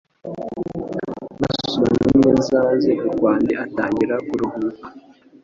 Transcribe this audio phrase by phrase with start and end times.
[1.39, 4.87] Basomanye neza maze Gakwandi atangira kuruhuka